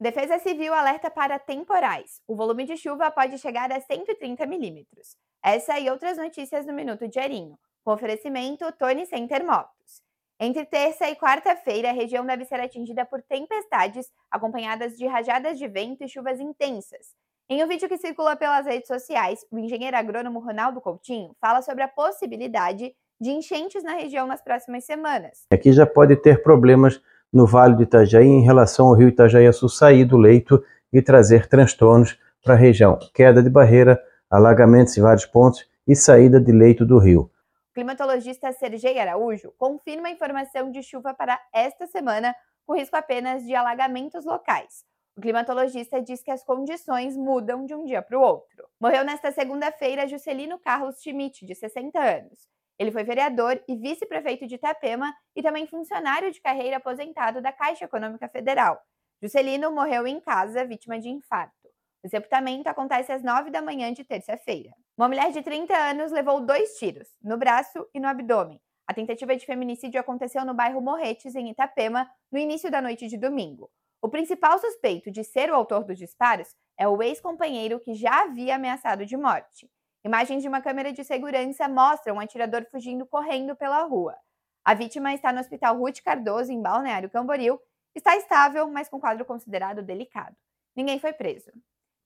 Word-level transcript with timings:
Defesa 0.00 0.38
Civil 0.38 0.72
alerta 0.72 1.10
para 1.10 1.40
temporais. 1.40 2.22
O 2.28 2.36
volume 2.36 2.64
de 2.64 2.76
chuva 2.76 3.10
pode 3.10 3.36
chegar 3.36 3.72
a 3.72 3.80
130 3.80 4.46
milímetros. 4.46 5.16
Essa 5.42 5.76
e 5.80 5.90
outras 5.90 6.16
notícias 6.16 6.64
no 6.64 6.72
Minuto 6.72 7.08
Diarinho, 7.08 7.58
com 7.82 7.92
oferecimento 7.92 8.70
Tony 8.78 9.04
Center 9.06 9.44
Motos. 9.44 10.00
Entre 10.38 10.64
terça 10.64 11.10
e 11.10 11.16
quarta-feira, 11.16 11.90
a 11.90 11.92
região 11.92 12.24
deve 12.24 12.44
ser 12.44 12.60
atingida 12.60 13.04
por 13.04 13.20
tempestades, 13.22 14.06
acompanhadas 14.30 14.96
de 14.96 15.04
rajadas 15.04 15.58
de 15.58 15.66
vento 15.66 16.04
e 16.04 16.08
chuvas 16.08 16.38
intensas. 16.38 17.08
Em 17.48 17.64
um 17.64 17.66
vídeo 17.66 17.88
que 17.88 17.98
circula 17.98 18.36
pelas 18.36 18.66
redes 18.66 18.86
sociais, 18.86 19.44
o 19.50 19.58
engenheiro 19.58 19.96
agrônomo 19.96 20.38
Ronaldo 20.38 20.80
Coutinho 20.80 21.34
fala 21.40 21.60
sobre 21.60 21.82
a 21.82 21.88
possibilidade 21.88 22.94
de 23.20 23.30
enchentes 23.30 23.82
na 23.82 23.94
região 23.94 24.28
nas 24.28 24.40
próximas 24.40 24.84
semanas. 24.84 25.44
Aqui 25.52 25.72
já 25.72 25.84
pode 25.84 26.14
ter 26.14 26.40
problemas 26.40 27.02
no 27.32 27.46
Vale 27.46 27.74
do 27.76 27.82
Itajaí 27.82 28.26
em 28.26 28.42
relação 28.42 28.86
ao 28.86 28.94
rio 28.94 29.08
Itajaí-Açu 29.08 29.68
sair 29.68 30.04
do 30.04 30.16
leito 30.16 30.62
e 30.92 31.02
trazer 31.02 31.46
transtornos 31.46 32.18
para 32.42 32.54
a 32.54 32.56
região. 32.56 32.98
Queda 33.14 33.42
de 33.42 33.50
barreira, 33.50 34.02
alagamentos 34.30 34.96
em 34.96 35.02
vários 35.02 35.26
pontos 35.26 35.68
e 35.86 35.94
saída 35.94 36.40
de 36.40 36.52
leito 36.52 36.84
do 36.84 36.98
rio. 36.98 37.30
O 37.70 37.74
climatologista 37.74 38.52
Sergei 38.52 38.98
Araújo 38.98 39.52
confirma 39.56 40.08
a 40.08 40.10
informação 40.10 40.70
de 40.70 40.82
chuva 40.82 41.14
para 41.14 41.38
esta 41.52 41.86
semana, 41.86 42.34
com 42.66 42.74
risco 42.74 42.96
apenas 42.96 43.44
de 43.44 43.54
alagamentos 43.54 44.24
locais. 44.24 44.84
O 45.16 45.20
climatologista 45.20 46.00
diz 46.00 46.22
que 46.22 46.30
as 46.30 46.44
condições 46.44 47.16
mudam 47.16 47.64
de 47.64 47.74
um 47.74 47.84
dia 47.84 48.02
para 48.02 48.18
o 48.18 48.22
outro. 48.22 48.68
Morreu 48.80 49.04
nesta 49.04 49.32
segunda-feira 49.32 50.06
Juscelino 50.06 50.58
Carlos 50.58 51.00
Schmidt, 51.00 51.44
de 51.44 51.54
60 51.54 51.98
anos. 51.98 52.48
Ele 52.78 52.92
foi 52.92 53.02
vereador 53.02 53.62
e 53.66 53.76
vice-prefeito 53.76 54.46
de 54.46 54.54
Itapema 54.54 55.12
e 55.34 55.42
também 55.42 55.66
funcionário 55.66 56.30
de 56.30 56.40
carreira 56.40 56.76
aposentado 56.76 57.42
da 57.42 57.52
Caixa 57.52 57.84
Econômica 57.84 58.28
Federal. 58.28 58.80
Juscelino 59.20 59.72
morreu 59.72 60.06
em 60.06 60.20
casa, 60.20 60.64
vítima 60.64 60.98
de 60.98 61.08
infarto. 61.08 61.68
O 62.04 62.08
sepultamento 62.08 62.68
acontece 62.68 63.10
às 63.10 63.22
9 63.22 63.50
da 63.50 63.60
manhã 63.60 63.92
de 63.92 64.04
terça-feira. 64.04 64.70
Uma 64.96 65.08
mulher 65.08 65.32
de 65.32 65.42
30 65.42 65.76
anos 65.76 66.12
levou 66.12 66.40
dois 66.40 66.78
tiros, 66.78 67.08
no 67.20 67.36
braço 67.36 67.84
e 67.92 67.98
no 67.98 68.06
abdômen. 68.06 68.60
A 68.86 68.94
tentativa 68.94 69.36
de 69.36 69.44
feminicídio 69.44 70.00
aconteceu 70.00 70.44
no 70.44 70.54
bairro 70.54 70.80
Morretes, 70.80 71.34
em 71.34 71.50
Itapema, 71.50 72.08
no 72.30 72.38
início 72.38 72.70
da 72.70 72.80
noite 72.80 73.08
de 73.08 73.18
domingo. 73.18 73.68
O 74.00 74.08
principal 74.08 74.58
suspeito 74.60 75.10
de 75.10 75.24
ser 75.24 75.50
o 75.50 75.54
autor 75.54 75.84
dos 75.84 75.98
disparos 75.98 76.54
é 76.78 76.86
o 76.86 77.02
ex-companheiro 77.02 77.80
que 77.80 77.94
já 77.94 78.22
havia 78.22 78.54
ameaçado 78.54 79.04
de 79.04 79.16
morte. 79.16 79.68
Imagens 80.08 80.40
de 80.40 80.48
uma 80.48 80.62
câmera 80.62 80.90
de 80.90 81.04
segurança 81.04 81.68
mostram 81.68 82.14
um 82.16 82.20
atirador 82.20 82.64
fugindo 82.70 83.04
correndo 83.04 83.54
pela 83.54 83.82
rua. 83.82 84.16
A 84.64 84.72
vítima 84.72 85.12
está 85.12 85.34
no 85.34 85.38
Hospital 85.38 85.76
Ruth 85.76 86.00
Cardoso, 86.02 86.50
em 86.50 86.62
Balneário 86.62 87.10
Camboriú. 87.10 87.60
Está 87.94 88.16
estável, 88.16 88.66
mas 88.70 88.88
com 88.88 88.98
quadro 88.98 89.26
considerado 89.26 89.82
delicado. 89.82 90.34
Ninguém 90.74 90.98
foi 90.98 91.12
preso. 91.12 91.52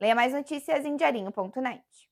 Leia 0.01 0.17
mais 0.17 0.33
notícias 0.33 0.85
em 0.85 0.97
diarinho.net. 0.97 2.12